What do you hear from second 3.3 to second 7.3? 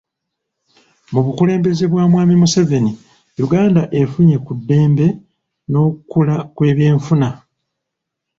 Uganda efunye ku dembe n'okula kw'ebyenfuna